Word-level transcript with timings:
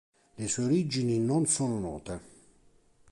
Le 0.39 0.47
sue 0.47 0.61
origini 0.63 1.19
non 1.19 1.45
sono 1.45 1.77
note. 1.77 2.21